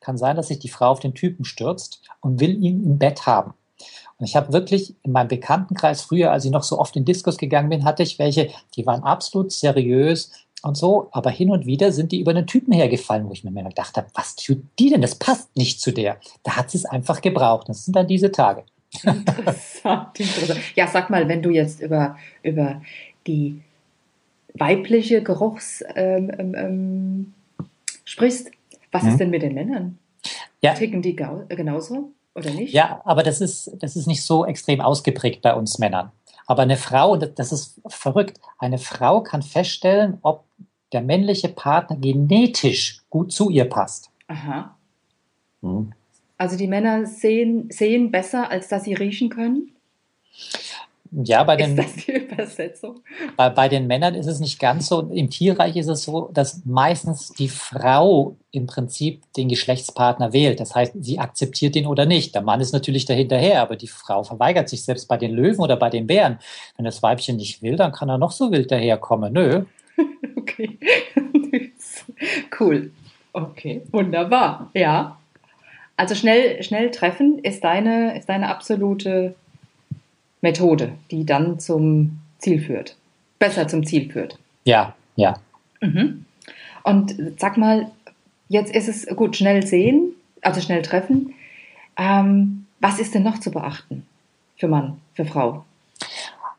kann 0.00 0.18
sein, 0.18 0.36
dass 0.36 0.48
sich 0.48 0.58
die 0.58 0.68
Frau 0.68 0.90
auf 0.90 1.00
den 1.00 1.14
Typen 1.14 1.44
stürzt 1.44 2.02
und 2.20 2.40
will 2.40 2.62
ihn 2.62 2.84
im 2.84 2.98
Bett 2.98 3.26
haben. 3.26 3.54
Und 4.18 4.26
ich 4.26 4.36
habe 4.36 4.52
wirklich 4.52 4.96
in 5.02 5.12
meinem 5.12 5.28
Bekanntenkreis 5.28 6.02
früher, 6.02 6.32
als 6.32 6.44
ich 6.44 6.50
noch 6.50 6.64
so 6.64 6.78
oft 6.78 6.96
in 6.96 7.04
Discos 7.04 7.38
gegangen 7.38 7.70
bin, 7.70 7.84
hatte 7.84 8.02
ich 8.02 8.18
welche, 8.18 8.50
die 8.74 8.84
waren 8.84 9.04
absolut 9.04 9.52
seriös 9.52 10.32
und 10.62 10.76
so, 10.76 11.08
aber 11.12 11.30
hin 11.30 11.50
und 11.52 11.66
wieder 11.66 11.92
sind 11.92 12.10
die 12.10 12.20
über 12.20 12.32
einen 12.32 12.46
Typen 12.46 12.72
hergefallen, 12.72 13.28
wo 13.28 13.32
ich 13.32 13.44
mir 13.44 13.62
gedacht 13.62 13.96
habe, 13.96 14.08
was 14.14 14.34
tut 14.34 14.58
die 14.78 14.90
denn? 14.90 15.02
Das 15.02 15.14
passt 15.14 15.56
nicht 15.56 15.80
zu 15.80 15.92
der. 15.92 16.18
Da 16.42 16.56
hat 16.56 16.70
sie 16.70 16.78
es 16.78 16.84
einfach 16.84 17.20
gebraucht. 17.20 17.68
Das 17.68 17.84
sind 17.84 17.94
dann 17.94 18.08
diese 18.08 18.32
Tage. 18.32 18.64
Interessant, 19.04 20.18
interessant. 20.18 20.60
Ja, 20.74 20.86
sag 20.86 21.10
mal, 21.10 21.28
wenn 21.28 21.42
du 21.42 21.50
jetzt 21.50 21.80
über, 21.80 22.16
über 22.42 22.80
die 23.26 23.60
weibliche 24.54 25.22
Geruchs 25.22 25.84
ähm, 25.94 26.32
ähm, 26.38 26.54
ähm 26.56 27.34
sprichst, 28.04 28.50
was 28.90 29.02
hm. 29.02 29.08
ist 29.10 29.20
denn 29.20 29.30
mit 29.30 29.42
den 29.42 29.54
Männern? 29.54 29.98
Ja. 30.62 30.72
Ticken 30.72 31.02
die 31.02 31.14
genauso 31.14 32.12
oder 32.34 32.50
nicht? 32.50 32.72
Ja, 32.72 33.02
aber 33.04 33.22
das 33.22 33.40
ist, 33.40 33.70
das 33.80 33.96
ist 33.96 34.06
nicht 34.06 34.24
so 34.24 34.46
extrem 34.46 34.80
ausgeprägt 34.80 35.42
bei 35.42 35.54
uns 35.54 35.78
Männern. 35.78 36.10
Aber 36.46 36.62
eine 36.62 36.78
Frau, 36.78 37.16
das 37.16 37.52
ist 37.52 37.80
verrückt, 37.86 38.40
eine 38.58 38.78
Frau 38.78 39.22
kann 39.22 39.42
feststellen, 39.42 40.18
ob 40.22 40.44
der 40.92 41.02
männliche 41.02 41.50
Partner 41.50 41.96
genetisch 41.96 43.02
gut 43.10 43.32
zu 43.32 43.50
ihr 43.50 43.66
passt. 43.66 44.10
Aha. 44.28 44.74
Hm. 45.60 45.92
Also 46.38 46.56
die 46.56 46.68
Männer 46.68 47.04
sehen, 47.04 47.68
sehen 47.70 48.10
besser, 48.10 48.50
als 48.50 48.68
dass 48.68 48.84
sie 48.84 48.94
riechen 48.94 49.28
können? 49.28 49.72
Ja, 51.10 51.42
bei 51.42 51.56
den, 51.56 51.76
ist 51.76 51.96
das 51.96 52.04
die 52.04 52.12
Übersetzung? 52.12 53.00
Bei, 53.36 53.48
bei 53.48 53.68
den 53.68 53.86
Männern 53.86 54.14
ist 54.14 54.26
es 54.26 54.40
nicht 54.40 54.60
ganz 54.60 54.88
so. 54.88 55.00
Im 55.10 55.30
Tierreich 55.30 55.74
ist 55.76 55.88
es 55.88 56.02
so, 56.02 56.30
dass 56.32 56.64
meistens 56.66 57.32
die 57.32 57.48
Frau 57.48 58.36
im 58.50 58.66
Prinzip 58.66 59.22
den 59.34 59.48
Geschlechtspartner 59.48 60.32
wählt. 60.32 60.60
Das 60.60 60.74
heißt, 60.74 60.92
sie 61.00 61.18
akzeptiert 61.18 61.76
ihn 61.76 61.86
oder 61.86 62.04
nicht. 62.04 62.34
Der 62.34 62.42
Mann 62.42 62.60
ist 62.60 62.72
natürlich 62.72 63.06
dahinterher, 63.06 63.62
aber 63.62 63.76
die 63.76 63.88
Frau 63.88 64.22
verweigert 64.22 64.68
sich 64.68 64.84
selbst 64.84 65.08
bei 65.08 65.16
den 65.16 65.32
Löwen 65.32 65.60
oder 65.60 65.76
bei 65.76 65.88
den 65.88 66.06
Bären. 66.06 66.38
Wenn 66.76 66.84
das 66.84 67.02
Weibchen 67.02 67.36
nicht 67.36 67.62
will, 67.62 67.76
dann 67.76 67.92
kann 67.92 68.10
er 68.10 68.18
noch 68.18 68.32
so 68.32 68.52
wild 68.52 68.70
daherkommen. 68.70 69.32
Nö. 69.32 69.64
okay. 70.36 70.78
cool. 72.60 72.90
Okay, 73.32 73.82
wunderbar. 73.92 74.70
Ja. 74.74 75.18
Also 75.98 76.14
schnell, 76.14 76.62
schnell 76.62 76.92
treffen 76.92 77.40
ist 77.40 77.64
deine, 77.64 78.16
ist 78.16 78.28
deine 78.28 78.48
absolute 78.48 79.34
Methode, 80.40 80.92
die 81.10 81.26
dann 81.26 81.58
zum 81.58 82.20
Ziel 82.38 82.60
führt. 82.60 82.96
Besser 83.40 83.66
zum 83.66 83.84
Ziel 83.84 84.08
führt. 84.10 84.38
Ja, 84.64 84.94
ja. 85.16 85.34
Mhm. 85.80 86.24
Und 86.84 87.16
sag 87.36 87.56
mal, 87.56 87.90
jetzt 88.48 88.72
ist 88.72 88.86
es 88.88 89.08
gut, 89.16 89.36
schnell 89.36 89.66
sehen, 89.66 90.12
also 90.40 90.60
schnell 90.60 90.82
treffen. 90.82 91.34
Ähm, 91.96 92.66
was 92.78 93.00
ist 93.00 93.16
denn 93.16 93.24
noch 93.24 93.40
zu 93.40 93.50
beachten 93.50 94.06
für 94.56 94.68
Mann, 94.68 94.98
für 95.14 95.24
Frau? 95.24 95.64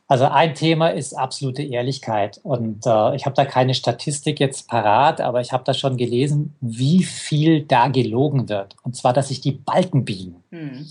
Also 0.10 0.25
ein 0.25 0.54
Thema 0.56 0.88
ist 0.88 1.13
absolute 1.13 1.62
Ehrlichkeit. 1.62 2.39
Und 2.42 2.88
äh, 2.88 3.16
ich 3.16 3.28
habe 3.28 3.36
da 3.36 3.46
keine 3.46 3.75
Statistik 3.75 4.39
jetzt 4.39 4.68
parat, 4.68 5.22
aber 5.22 5.39
ich 5.39 5.54
habe 5.54 5.63
da 5.63 5.75
schon 5.75 5.98
gelesen, 5.98 6.56
wie 6.62 7.04
viel 7.04 7.62
da 7.62 7.89
gelogen 7.89 8.50
wird. 8.50 8.75
Und 8.82 8.96
zwar, 8.96 9.13
dass 9.13 9.28
sich 9.28 9.39
die 9.39 9.51
Balken 9.51 10.06
biegen. 10.06 10.44
Hm. 10.50 10.88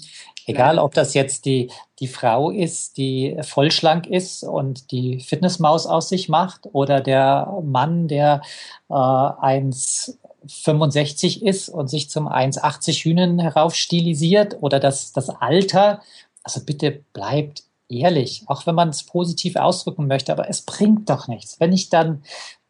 Egal, 0.46 0.78
ob 0.78 0.94
das 0.94 1.14
jetzt 1.14 1.46
die, 1.46 1.68
die 1.98 2.06
Frau 2.06 2.50
ist, 2.50 2.96
die 2.96 3.36
vollschlank 3.42 4.06
ist 4.06 4.44
und 4.44 4.92
die 4.92 5.18
Fitnessmaus 5.18 5.88
aus 5.88 6.08
sich 6.08 6.28
macht, 6.28 6.68
oder 6.72 7.00
der 7.00 7.52
Mann, 7.64 8.06
der 8.06 8.42
äh, 8.88 8.94
1,65 8.94 11.42
ist 11.42 11.70
und 11.70 11.88
sich 11.88 12.08
zum 12.08 12.28
1,80 12.28 13.02
Hühnen 13.02 13.40
heraufstilisiert, 13.40 14.58
oder 14.60 14.78
das, 14.78 15.12
das 15.12 15.28
Alter. 15.28 16.02
Also 16.44 16.60
bitte 16.64 17.02
bleibt 17.12 17.64
ehrlich, 17.88 18.44
auch 18.46 18.66
wenn 18.66 18.74
man 18.74 18.90
es 18.90 19.02
positiv 19.02 19.56
ausdrücken 19.56 20.06
möchte, 20.06 20.32
aber 20.32 20.48
es 20.48 20.62
bringt 20.62 21.08
doch 21.08 21.28
nichts. 21.28 21.60
Wenn 21.60 21.72
ich 21.72 21.88
dann 21.88 22.22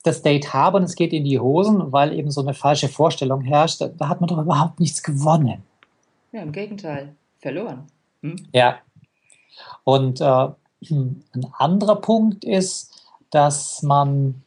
das 0.03 0.23
Date 0.23 0.55
habe 0.55 0.79
und 0.79 0.85
es 0.85 0.95
geht 0.95 1.13
in 1.13 1.25
die 1.25 1.41
Hosen, 1.41 1.93
weil 1.93 2.13
eben 2.13 2.31
so 2.31 2.41
eine 2.41 2.55
falsche 2.55 2.89
Vorstellung 2.89 3.43
herrscht, 3.43 3.81
da 3.81 4.09
hat 4.09 4.21
man 4.21 4.29
doch 4.29 4.39
überhaupt 4.39 4.81
nichts 4.81 5.03
gewonnen. 5.03 5.63
Ja, 6.33 6.43
im 6.43 6.53
Gegenteil, 6.53 7.15
verloren. 7.41 7.87
Hm? 8.23 8.49
Ja. 8.53 8.79
Und 9.85 10.21
äh, 10.21 10.25
ein 10.91 11.47
anderer 11.53 11.97
Punkt 11.97 12.45
ist, 12.45 12.93
dass 13.31 13.83
man 13.83 14.43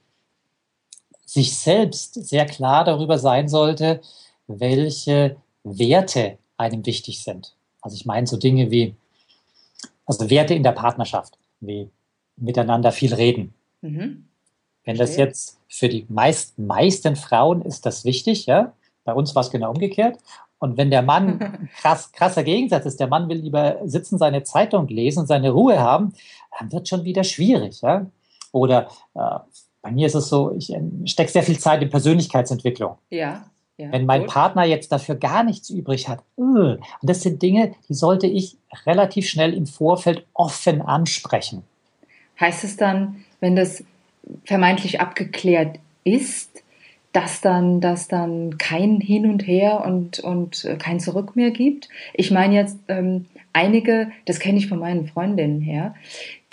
sich 1.26 1.58
selbst 1.58 2.16
sehr 2.16 2.46
klar 2.46 2.84
darüber 2.84 3.18
sein 3.18 3.48
sollte, 3.48 4.02
welche 4.48 5.38
Werte 5.64 6.38
einem 6.58 6.86
wichtig 6.86 7.24
sind. 7.24 7.54
Also 7.82 7.96
ich 7.96 8.06
meine 8.06 8.28
so 8.28 8.38
Dinge 8.38 8.70
wie 8.70 8.96
also 10.20 10.30
Werte 10.30 10.54
in 10.54 10.64
der 10.64 10.72
Partnerschaft, 10.74 11.38
wie 11.60 11.90
miteinander 12.38 12.92
viel 12.92 13.14
reden. 13.14 13.54
Mhm. 13.82 14.26
Wenn 14.84 14.98
das 14.98 15.16
jetzt 15.16 15.60
für 15.68 15.90
die 15.90 16.06
meisten, 16.10 16.66
meisten 16.66 17.16
Frauen 17.16 17.62
ist 17.62 17.86
das 17.86 18.04
wichtig, 18.04 18.46
ja. 18.46 18.74
Bei 19.04 19.14
uns 19.14 19.34
war 19.36 19.42
es 19.42 19.52
genau 19.52 19.72
umgekehrt. 19.72 20.18
Und 20.60 20.78
wenn 20.78 20.92
der 20.92 21.02
Mann 21.02 21.70
krass, 21.82 22.12
krasser 22.12 22.44
Gegensatz 22.44 22.86
ist, 22.86 23.00
der 23.00 23.08
Mann 23.08 23.30
will 23.30 23.38
lieber 23.38 23.80
sitzen, 23.86 24.18
seine 24.18 24.44
Zeitung 24.44 24.88
lesen, 24.88 25.26
seine 25.26 25.52
Ruhe 25.52 25.80
haben, 25.80 26.14
dann 26.60 26.72
wird 26.72 26.88
schon 26.88 27.04
wieder 27.04 27.24
schwierig, 27.24 27.82
ja. 27.82 28.06
Oder 28.52 28.90
äh, 29.14 29.40
bei 29.82 29.92
mir 29.92 30.08
ist 30.08 30.16
es 30.16 30.30
so, 30.30 30.52
ich 30.52 30.74
äh, 30.74 30.82
stecke 31.06 31.32
sehr 31.32 31.44
viel 31.44 31.58
Zeit 31.58 31.82
in 31.82 31.90
Persönlichkeitsentwicklung. 31.90 32.98
Ja. 33.10 33.46
Ja, 33.82 33.92
Wenn 33.92 34.06
mein 34.06 34.22
gut. 34.22 34.30
Partner 34.30 34.64
jetzt 34.64 34.92
dafür 34.92 35.16
gar 35.16 35.44
nichts 35.44 35.72
übrig 35.72 36.08
hat, 36.08 36.20
äh, 36.38 36.42
und 36.42 36.80
das 37.02 37.24
sind 37.24 37.42
Dinge, 37.42 37.74
die 37.90 37.96
sollte 37.96 38.28
ich 38.28 38.56
relativ 38.86 39.28
schnell 39.28 39.56
im 39.56 39.66
Vorfeld 39.66 40.24
offen 40.36 40.84
ansprechen. 40.84 41.64
Heißt 42.40 42.64
es 42.64 42.78
dann, 42.78 43.24
wenn 43.40 43.56
das 43.56 43.84
vermeintlich 44.46 45.02
abgeklärt 45.02 45.80
ist, 46.04 46.64
dass 47.12 47.42
dann, 47.42 47.82
dass 47.82 48.08
dann 48.08 48.60
kein 48.60 49.02
Hin 49.02 49.28
und 49.28 49.48
Her 49.48 49.84
und, 49.84 50.20
und 50.20 50.68
kein 50.78 51.00
Zurück 51.00 51.36
mehr 51.36 51.50
gibt? 51.50 51.90
Ich 52.14 52.30
meine 52.30 52.54
jetzt 52.54 52.78
ähm, 52.88 53.26
einige, 53.52 54.12
das 54.26 54.38
kenne 54.38 54.60
ich 54.60 54.68
von 54.68 54.78
meinen 54.78 55.08
Freundinnen 55.08 55.60
her, 55.60 55.96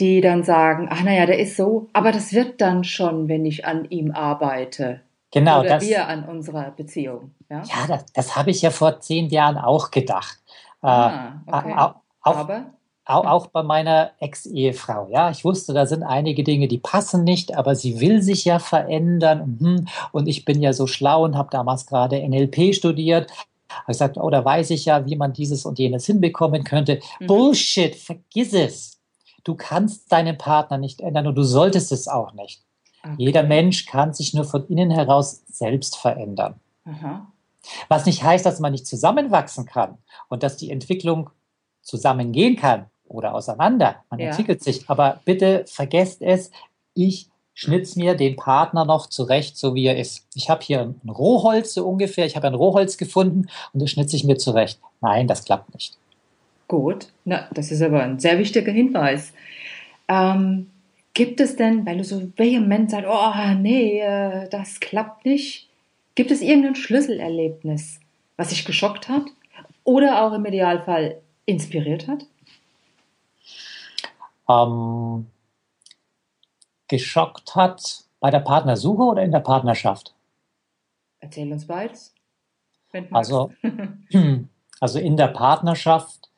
die 0.00 0.22
dann 0.22 0.44
sagen, 0.44 0.88
ach 0.90 1.02
naja, 1.02 1.26
der 1.26 1.38
ist 1.38 1.58
so, 1.58 1.88
aber 1.92 2.10
das 2.10 2.32
wird 2.32 2.62
dann 2.62 2.84
schon, 2.84 3.28
wenn 3.28 3.44
ich 3.44 3.66
an 3.66 3.84
ihm 3.90 4.12
arbeite. 4.12 5.00
Genau, 5.30 5.60
Oder 5.60 5.68
das, 5.68 5.84
wir 5.84 6.06
an 6.08 6.24
unserer 6.24 6.70
Beziehung. 6.70 7.34
Ja, 7.50 7.62
ja 7.62 7.86
das, 7.86 8.06
das 8.12 8.36
habe 8.36 8.50
ich 8.50 8.62
ja 8.62 8.70
vor 8.70 9.00
zehn 9.00 9.28
Jahren 9.28 9.58
auch 9.58 9.90
gedacht. 9.90 10.38
Ah, 10.80 11.42
äh, 11.46 11.52
okay. 11.52 11.74
auch, 11.74 11.94
Aber? 12.22 12.66
Auch, 13.04 13.24
auch 13.24 13.46
bei 13.46 13.62
meiner 13.62 14.10
Ex-Ehefrau. 14.20 15.08
Ja, 15.10 15.30
ich 15.30 15.42
wusste, 15.42 15.72
da 15.72 15.86
sind 15.86 16.02
einige 16.02 16.44
Dinge, 16.44 16.68
die 16.68 16.76
passen 16.76 17.24
nicht, 17.24 17.56
aber 17.56 17.74
sie 17.74 18.00
will 18.00 18.20
sich 18.20 18.44
ja 18.44 18.58
verändern. 18.58 19.56
Mhm. 19.58 19.88
Und 20.12 20.28
ich 20.28 20.44
bin 20.44 20.60
ja 20.60 20.74
so 20.74 20.86
schlau 20.86 21.24
und 21.24 21.34
habe 21.34 21.48
damals 21.50 21.86
gerade 21.86 22.16
NLP 22.16 22.74
studiert. 22.74 23.30
Habe 23.70 23.86
gesagt, 23.86 24.18
oh, 24.18 24.28
da 24.28 24.44
weiß 24.44 24.68
ich 24.70 24.84
ja, 24.84 25.06
wie 25.06 25.16
man 25.16 25.32
dieses 25.32 25.64
und 25.64 25.78
jenes 25.78 26.04
hinbekommen 26.04 26.64
könnte. 26.64 27.00
Mhm. 27.18 27.26
Bullshit, 27.28 27.96
vergiss 27.96 28.52
es. 28.52 29.00
Du 29.42 29.54
kannst 29.54 30.12
deinen 30.12 30.36
Partner 30.36 30.76
nicht 30.76 31.00
ändern 31.00 31.28
und 31.28 31.34
du 31.34 31.44
solltest 31.44 31.92
es 31.92 32.08
auch 32.08 32.34
nicht. 32.34 32.62
Okay. 33.02 33.14
Jeder 33.18 33.42
Mensch 33.42 33.86
kann 33.86 34.14
sich 34.14 34.34
nur 34.34 34.44
von 34.44 34.66
innen 34.68 34.90
heraus 34.90 35.42
selbst 35.50 35.96
verändern. 35.96 36.54
Aha. 36.84 37.30
Was 37.88 38.06
nicht 38.06 38.22
heißt, 38.22 38.46
dass 38.46 38.60
man 38.60 38.72
nicht 38.72 38.86
zusammenwachsen 38.86 39.66
kann 39.66 39.98
und 40.28 40.42
dass 40.42 40.56
die 40.56 40.70
Entwicklung 40.70 41.30
zusammengehen 41.82 42.56
kann 42.56 42.86
oder 43.06 43.34
auseinander. 43.34 43.96
Man 44.10 44.20
ja. 44.20 44.28
entwickelt 44.28 44.62
sich. 44.62 44.88
Aber 44.88 45.20
bitte 45.24 45.64
vergesst 45.66 46.22
es, 46.22 46.50
ich 46.94 47.28
schnitz 47.54 47.96
mir 47.96 48.14
den 48.14 48.36
Partner 48.36 48.84
noch 48.84 49.08
zurecht, 49.08 49.56
so 49.56 49.74
wie 49.74 49.86
er 49.86 49.98
ist. 49.98 50.26
Ich 50.34 50.48
habe 50.48 50.62
hier 50.62 50.80
ein 50.80 51.10
Rohholz 51.10 51.74
so 51.74 51.88
ungefähr, 51.88 52.26
ich 52.26 52.36
habe 52.36 52.46
ein 52.46 52.54
Rohholz 52.54 52.96
gefunden 52.96 53.48
und 53.72 53.82
das 53.82 53.90
schnitze 53.90 54.16
ich 54.16 54.24
mir 54.24 54.36
zurecht. 54.36 54.80
Nein, 55.00 55.26
das 55.26 55.44
klappt 55.44 55.74
nicht. 55.74 55.96
Gut, 56.68 57.08
na, 57.24 57.48
das 57.52 57.72
ist 57.72 57.82
aber 57.82 58.02
ein 58.02 58.20
sehr 58.20 58.38
wichtiger 58.38 58.70
Hinweis. 58.70 59.32
Ähm, 60.06 60.70
Gibt 61.18 61.40
es 61.40 61.56
denn, 61.56 61.84
weil 61.84 61.98
du 61.98 62.04
so 62.04 62.30
vehement 62.36 62.92
sagst, 62.92 63.08
oh 63.10 63.54
nee, 63.60 63.98
äh, 63.98 64.48
das 64.50 64.78
klappt 64.78 65.24
nicht, 65.24 65.68
gibt 66.14 66.30
es 66.30 66.40
irgendein 66.40 66.76
Schlüsselerlebnis, 66.76 67.98
was 68.36 68.50
dich 68.50 68.64
geschockt 68.64 69.08
hat 69.08 69.24
oder 69.82 70.22
auch 70.22 70.32
im 70.32 70.46
Idealfall 70.46 71.20
inspiriert 71.44 72.06
hat? 72.06 72.24
Ähm, 74.48 75.26
geschockt 76.86 77.56
hat 77.56 78.04
bei 78.20 78.30
der 78.30 78.38
Partnersuche 78.38 79.02
oder 79.02 79.24
in 79.24 79.32
der 79.32 79.40
Partnerschaft? 79.40 80.14
Erzähl 81.18 81.50
uns 81.50 81.66
beides. 81.66 82.14
Also, 83.10 83.50
also 84.80 85.00
in 85.00 85.16
der 85.16 85.28
Partnerschaft 85.28 86.30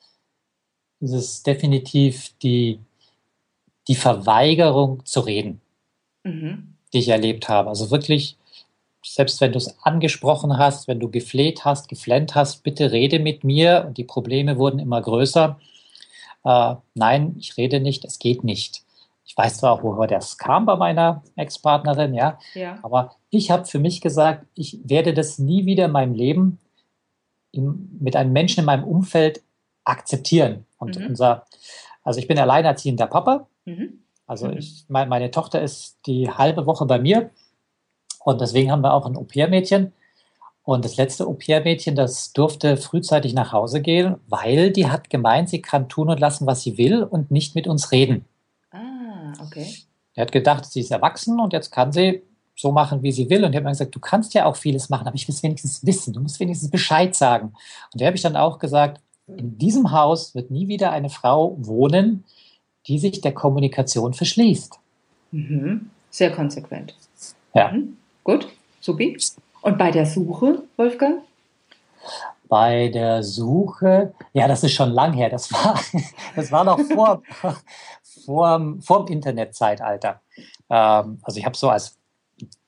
ist 1.00 1.12
es 1.12 1.42
definitiv 1.42 2.30
die 2.38 2.80
die 3.90 3.96
Verweigerung 3.96 5.04
zu 5.04 5.18
reden, 5.18 5.60
mhm. 6.22 6.76
die 6.92 7.00
ich 7.00 7.08
erlebt 7.08 7.48
habe. 7.48 7.70
Also 7.70 7.90
wirklich, 7.90 8.36
selbst 9.04 9.40
wenn 9.40 9.50
du 9.50 9.58
es 9.58 9.76
angesprochen 9.82 10.58
hast, 10.58 10.86
wenn 10.86 11.00
du 11.00 11.10
gefleht 11.10 11.64
hast, 11.64 11.88
geflennt 11.88 12.36
hast, 12.36 12.62
bitte 12.62 12.92
rede 12.92 13.18
mit 13.18 13.42
mir 13.42 13.86
und 13.88 13.98
die 13.98 14.04
Probleme 14.04 14.58
wurden 14.58 14.78
immer 14.78 15.02
größer. 15.02 15.58
Äh, 16.44 16.74
nein, 16.94 17.34
ich 17.36 17.56
rede 17.56 17.80
nicht, 17.80 18.04
es 18.04 18.20
geht 18.20 18.44
nicht. 18.44 18.84
Ich 19.24 19.36
weiß 19.36 19.58
zwar 19.58 19.72
auch, 19.72 19.82
woher 19.82 20.06
das 20.06 20.38
kam 20.38 20.66
bei 20.66 20.76
meiner 20.76 21.24
Ex-Partnerin, 21.34 22.14
ja, 22.14 22.38
ja, 22.54 22.78
aber 22.82 23.16
ich 23.30 23.50
habe 23.50 23.64
für 23.64 23.80
mich 23.80 24.00
gesagt, 24.00 24.46
ich 24.54 24.78
werde 24.84 25.14
das 25.14 25.40
nie 25.40 25.66
wieder 25.66 25.86
in 25.86 25.92
meinem 25.92 26.14
Leben 26.14 26.60
im, 27.50 27.98
mit 27.98 28.14
einem 28.14 28.32
Menschen 28.32 28.60
in 28.60 28.66
meinem 28.66 28.84
Umfeld 28.84 29.42
akzeptieren. 29.84 30.64
Und 30.78 30.96
mhm. 30.96 31.06
unser, 31.08 31.44
also 32.04 32.20
ich 32.20 32.28
bin 32.28 32.38
alleinerziehender 32.38 33.08
Papa 33.08 33.48
Mhm. 33.70 33.98
Also 34.26 34.48
mhm. 34.48 34.58
ich, 34.58 34.84
mein, 34.88 35.08
meine 35.08 35.30
Tochter 35.30 35.60
ist 35.60 35.98
die 36.06 36.30
halbe 36.30 36.66
Woche 36.66 36.86
bei 36.86 36.98
mir 36.98 37.30
und 38.24 38.40
deswegen 38.40 38.70
haben 38.70 38.82
wir 38.82 38.94
auch 38.94 39.06
ein 39.06 39.16
Au-pair-Mädchen. 39.16 39.92
Und 40.62 40.84
das 40.84 40.96
letzte 40.96 41.26
Au-pair-Mädchen, 41.26 41.96
das 41.96 42.32
durfte 42.32 42.76
frühzeitig 42.76 43.34
nach 43.34 43.52
Hause 43.52 43.80
gehen, 43.80 44.16
weil 44.28 44.70
die 44.70 44.88
hat 44.88 45.10
gemeint, 45.10 45.48
sie 45.48 45.62
kann 45.62 45.88
tun 45.88 46.10
und 46.10 46.20
lassen, 46.20 46.46
was 46.46 46.62
sie 46.62 46.78
will 46.78 47.02
und 47.02 47.30
nicht 47.30 47.54
mit 47.54 47.66
uns 47.66 47.92
reden. 47.92 48.24
Ah, 48.70 49.32
okay. 49.42 49.74
Er 50.14 50.22
hat 50.22 50.32
gedacht, 50.32 50.66
sie 50.66 50.80
ist 50.80 50.90
erwachsen 50.90 51.40
und 51.40 51.52
jetzt 51.52 51.70
kann 51.70 51.92
sie 51.92 52.22
so 52.54 52.72
machen, 52.72 53.02
wie 53.02 53.10
sie 53.10 53.30
will. 53.30 53.44
Und 53.44 53.50
ich 53.50 53.56
habe 53.56 53.64
mir 53.64 53.70
gesagt, 53.70 53.94
du 53.94 54.00
kannst 54.00 54.34
ja 54.34 54.44
auch 54.44 54.56
vieles 54.56 54.90
machen, 54.90 55.06
aber 55.06 55.16
ich 55.16 55.26
will 55.26 55.34
es 55.34 55.42
wenigstens 55.42 55.84
wissen. 55.84 56.12
Du 56.12 56.20
musst 56.20 56.38
wenigstens 56.38 56.70
Bescheid 56.70 57.14
sagen. 57.14 57.54
Und 57.92 58.00
da 58.00 58.06
habe 58.06 58.16
ich 58.16 58.22
dann 58.22 58.36
auch 58.36 58.58
gesagt, 58.58 59.00
in 59.26 59.56
diesem 59.58 59.92
Haus 59.92 60.34
wird 60.34 60.50
nie 60.50 60.68
wieder 60.68 60.92
eine 60.92 61.08
Frau 61.08 61.56
wohnen, 61.58 62.24
die 62.86 62.98
sich 62.98 63.20
der 63.20 63.32
Kommunikation 63.32 64.14
verschließt. 64.14 64.78
Mhm. 65.32 65.90
Sehr 66.10 66.32
konsequent. 66.32 66.94
Ja. 67.54 67.72
Mhm. 67.72 67.96
Gut, 68.24 68.48
supi. 68.80 69.18
Und 69.62 69.78
bei 69.78 69.90
der 69.90 70.06
Suche, 70.06 70.62
Wolfgang? 70.76 71.22
Bei 72.48 72.88
der 72.88 73.22
Suche, 73.22 74.12
ja, 74.32 74.48
das 74.48 74.64
ist 74.64 74.72
schon 74.72 74.90
lang 74.90 75.12
her. 75.12 75.30
Das 75.30 75.52
war, 75.52 75.80
das 76.36 76.50
war 76.50 76.64
noch 76.64 76.80
vor, 76.80 77.22
vor, 78.24 78.76
vor 78.80 79.04
dem 79.04 79.14
Internetzeitalter. 79.14 80.20
Ähm, 80.68 81.20
also 81.22 81.38
ich 81.38 81.44
habe 81.44 81.56
so 81.56 81.68
als 81.68 81.99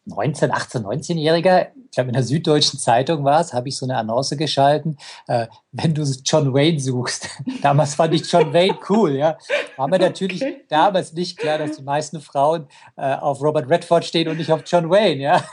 19, 0.04 0.50
18, 0.50 0.82
19-Jähriger, 0.82 1.68
ich 1.84 1.90
glaube 1.92 2.08
in 2.08 2.14
der 2.14 2.22
Süddeutschen 2.22 2.78
Zeitung 2.78 3.24
war 3.24 3.40
es, 3.40 3.52
habe 3.52 3.68
ich 3.68 3.76
so 3.76 3.86
eine 3.86 3.96
Annonce 3.96 4.36
geschalten, 4.36 4.96
äh, 5.28 5.46
wenn 5.70 5.94
du 5.94 6.02
John 6.24 6.52
Wayne 6.52 6.80
suchst. 6.80 7.28
damals 7.62 7.94
fand 7.94 8.14
ich 8.14 8.30
John 8.30 8.52
Wayne 8.52 8.78
cool, 8.88 9.12
ja. 9.12 9.38
War 9.76 9.88
mir 9.88 9.98
natürlich 9.98 10.42
okay. 10.42 10.64
damals 10.68 11.12
nicht 11.12 11.38
klar, 11.38 11.58
dass 11.58 11.76
die 11.76 11.82
meisten 11.82 12.20
Frauen 12.20 12.66
äh, 12.96 13.14
auf 13.14 13.40
Robert 13.40 13.70
Redford 13.70 14.04
stehen 14.04 14.28
und 14.28 14.38
nicht 14.38 14.50
auf 14.50 14.62
John 14.66 14.90
Wayne, 14.90 15.22
ja. 15.22 15.44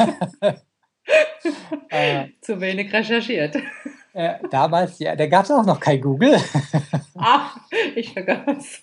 äh, 1.89 2.27
Zu 2.41 2.59
wenig 2.59 2.91
recherchiert. 2.91 3.55
Äh, 4.13 4.39
damals, 4.49 4.97
ja, 4.99 5.15
da 5.15 5.27
gab 5.27 5.45
es 5.45 5.51
auch 5.51 5.65
noch 5.65 5.79
kein 5.79 6.01
Google. 6.01 6.37
Ach, 7.15 7.57
ich 7.95 8.13
vergaß. 8.13 8.81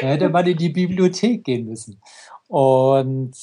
Da 0.00 0.06
hätte 0.06 0.28
man 0.30 0.46
in 0.46 0.56
die 0.56 0.70
Bibliothek 0.70 1.44
gehen 1.44 1.66
müssen. 1.66 2.00
Und 2.48 3.36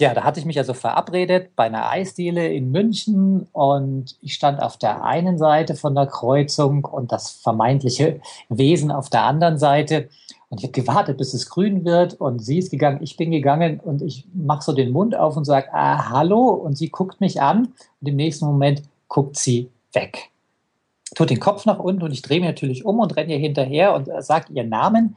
ja, 0.00 0.12
da 0.12 0.24
hatte 0.24 0.40
ich 0.40 0.46
mich 0.46 0.58
also 0.58 0.74
verabredet 0.74 1.54
bei 1.54 1.64
einer 1.64 1.88
Eisdiele 1.88 2.48
in 2.48 2.72
München 2.72 3.46
und 3.52 4.16
ich 4.20 4.34
stand 4.34 4.60
auf 4.60 4.76
der 4.76 5.04
einen 5.04 5.38
Seite 5.38 5.76
von 5.76 5.94
der 5.94 6.06
Kreuzung 6.06 6.84
und 6.84 7.12
das 7.12 7.30
vermeintliche 7.30 8.20
Wesen 8.48 8.90
auf 8.90 9.08
der 9.08 9.22
anderen 9.22 9.56
Seite. 9.56 10.08
Und 10.48 10.58
ich 10.58 10.64
habe 10.64 10.72
gewartet, 10.72 11.16
bis 11.16 11.32
es 11.32 11.48
grün 11.48 11.84
wird 11.84 12.14
und 12.14 12.40
sie 12.40 12.58
ist 12.58 12.70
gegangen, 12.70 12.98
ich 13.02 13.16
bin 13.16 13.30
gegangen 13.30 13.78
und 13.78 14.02
ich 14.02 14.26
mache 14.34 14.64
so 14.64 14.72
den 14.72 14.90
Mund 14.90 15.14
auf 15.14 15.36
und 15.36 15.44
sage, 15.44 15.72
ah, 15.72 16.10
hallo 16.10 16.48
und 16.48 16.76
sie 16.76 16.88
guckt 16.88 17.20
mich 17.20 17.40
an 17.40 17.68
und 18.00 18.08
im 18.08 18.16
nächsten 18.16 18.46
Moment 18.46 18.82
guckt 19.06 19.36
sie 19.36 19.70
weg. 19.92 20.30
Tut 21.14 21.30
den 21.30 21.38
Kopf 21.38 21.66
nach 21.66 21.78
unten 21.78 22.02
und 22.02 22.12
ich 22.12 22.22
drehe 22.22 22.40
mich 22.40 22.48
natürlich 22.48 22.84
um 22.84 22.98
und 22.98 23.14
renne 23.14 23.34
ihr 23.34 23.38
hinterher 23.38 23.94
und 23.94 24.08
sage 24.24 24.52
ihren 24.52 24.70
Namen 24.70 25.16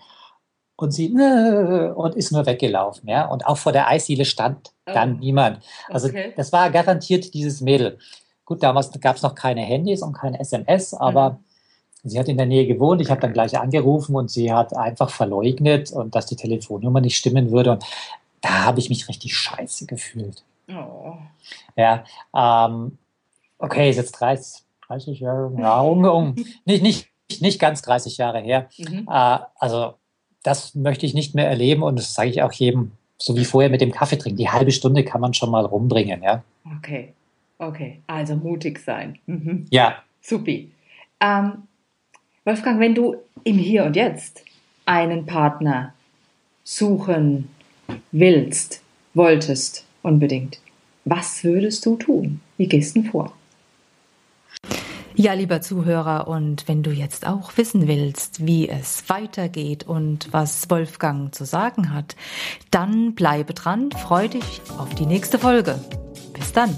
und 0.77 0.91
sie 0.91 1.10
und 1.10 2.15
ist 2.15 2.31
nur 2.31 2.46
weggelaufen, 2.46 3.10
ja. 3.10 3.27
Und 3.27 3.46
auch 3.46 3.57
vor 3.57 3.72
der 3.72 3.88
Eisdiele 3.88 4.25
stand 4.25 4.72
dann 4.86 5.15
oh. 5.15 5.17
niemand. 5.19 5.60
Also 5.89 6.07
okay. 6.07 6.34
das 6.38 6.53
war 6.53 6.69
garantiert 6.69 7.34
dieses 7.34 7.62
Mädel. 7.62 7.98
Gut, 8.46 8.63
damals 8.63 8.91
gab 9.01 9.17
es 9.17 9.24
noch 9.24 9.36
keine 9.36 9.62
Handys 9.62 10.01
und 10.01 10.13
keine 10.13 10.39
SMS, 10.39 10.93
aber 10.93 11.31
mhm. 12.03 12.10
sie 12.10 12.19
hat 12.19 12.29
in 12.29 12.38
der 12.38 12.46
Nähe 12.46 12.67
gewohnt. 12.67 13.01
Ich 13.01 13.10
habe 13.10 13.19
dann 13.19 13.34
gleich 13.34 13.57
angerufen 13.57 14.15
und 14.15 14.29
sie 14.29 14.53
hat 14.53 14.77
einfach 14.77 15.10
verleugnet 15.10 15.91
und 15.91 16.15
dass 16.15 16.27
die 16.27 16.36
Telefonnummer 16.36 17.01
nicht 17.01 17.17
stimmen 17.17 17.51
würde. 17.51 17.72
Und 17.72 17.84
da 18.41 18.65
habe 18.65 18.79
ich 18.79 18.89
mich 18.89 19.10
richtig 19.10 19.36
scheiße 19.36 19.88
gefühlt. 19.88 20.43
Oh. 20.69 21.13
Ja, 21.75 22.03
ähm, 22.36 22.98
okay, 23.57 23.89
ist 23.89 23.98
jetzt 23.98 24.12
30, 24.12 24.63
30 24.88 25.19
Jahre, 25.22 25.51
ja, 25.60 25.79
um, 25.81 26.05
um, 26.05 26.36
nicht, 26.65 26.84
nicht, 26.84 27.10
nicht 27.41 27.60
ganz 27.60 27.81
30 27.81 28.17
Jahre 28.17 28.39
her. 28.39 28.69
Mhm. 28.77 29.07
Äh, 29.10 29.39
also 29.55 29.96
das 30.44 30.75
möchte 30.75 31.06
ich 31.06 31.13
nicht 31.13 31.36
mehr 31.36 31.48
erleben 31.48 31.84
und 31.84 31.98
das 31.98 32.13
sage 32.13 32.29
ich 32.29 32.41
auch 32.41 32.51
jedem, 32.51 32.91
so 33.17 33.36
wie 33.36 33.46
vorher 33.46 33.70
mit 33.70 33.82
dem 33.82 33.91
Kaffee 33.91 34.17
trinken. 34.17 34.38
Die 34.38 34.50
halbe 34.50 34.72
Stunde 34.72 35.03
kann 35.03 35.22
man 35.22 35.34
schon 35.34 35.51
mal 35.51 35.65
rumbringen, 35.65 36.22
ja. 36.24 36.44
Okay, 36.77 37.13
okay, 37.58 38.01
also 38.08 38.36
mutig 38.36 38.79
sein. 38.79 39.17
Mhm. 39.25 39.65
Ja. 39.70 40.03
Supi. 40.22 40.72
Ähm, 41.20 41.63
Wolfgang, 42.46 42.79
wenn 42.79 42.96
du 42.96 43.15
im 43.44 43.58
Hier 43.58 43.86
und 43.86 43.96
Jetzt 43.96 44.44
einen 44.86 45.25
Partner 45.25 45.94
suchen 46.63 47.50
willst, 48.12 48.82
wolltest 49.13 49.86
unbedingt, 50.01 50.60
was 51.06 51.44
würdest 51.44 51.86
du 51.86 51.96
tun? 51.96 52.41
Wie 52.58 52.67
gehst 52.67 52.96
du 52.96 53.03
vor? 53.03 53.37
Ja, 55.19 55.33
lieber 55.33 55.62
Zuhörer, 55.62 56.27
und 56.27 56.67
wenn 56.67 56.83
du 56.83 56.91
jetzt 56.91 57.25
auch 57.25 57.57
wissen 57.57 57.88
willst, 57.88 58.45
wie 58.45 58.69
es 58.69 59.09
weitergeht 59.09 59.88
und 59.88 60.31
was 60.31 60.69
Wolfgang 60.69 61.33
zu 61.33 61.43
sagen 61.43 61.91
hat, 61.91 62.15
dann 62.69 63.15
bleibe 63.15 63.55
dran, 63.55 63.89
freu 63.91 64.27
dich 64.27 64.62
auf 64.77 64.93
die 64.93 65.07
nächste 65.07 65.39
Folge. 65.39 65.83
Bis 66.33 66.53
dann. 66.53 66.77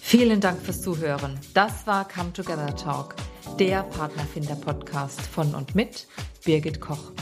Vielen 0.00 0.40
Dank 0.40 0.60
fürs 0.62 0.82
Zuhören. 0.82 1.38
Das 1.54 1.86
war 1.86 2.08
Come 2.08 2.32
Together 2.32 2.74
Talk, 2.74 3.14
der 3.60 3.84
Partnerfinder-Podcast 3.84 5.20
von 5.20 5.54
und 5.54 5.76
mit 5.76 6.08
Birgit 6.44 6.80
Koch. 6.80 7.12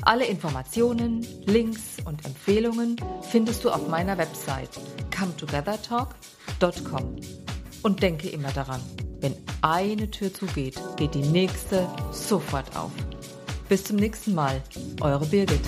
Alle 0.00 0.24
Informationen, 0.24 1.26
Links 1.44 1.98
und 2.06 2.24
Empfehlungen 2.24 2.96
findest 3.20 3.64
du 3.64 3.70
auf 3.70 3.86
meiner 3.86 4.16
Website 4.16 4.70
cometogethertalk.com. 5.14 7.43
Und 7.84 8.02
denke 8.02 8.30
immer 8.30 8.50
daran, 8.50 8.80
wenn 9.20 9.34
eine 9.60 10.10
Tür 10.10 10.32
zugeht, 10.32 10.80
geht 10.96 11.14
die 11.14 11.20
nächste 11.20 11.86
sofort 12.12 12.74
auf. 12.74 12.90
Bis 13.68 13.84
zum 13.84 13.96
nächsten 13.96 14.34
Mal, 14.34 14.62
eure 15.02 15.26
Birgit. 15.26 15.60